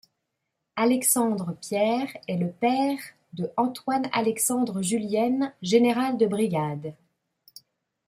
Alexandre 0.77 1.55
Pierre 1.61 2.07
est 2.27 2.37
le 2.39 2.51
père 2.51 2.97
de 3.33 3.51
Antoine 3.55 4.09
Alexandre 4.13 4.81
Julienne, 4.81 5.53
général 5.61 6.17
de 6.17 6.25
brigade. 6.25 6.95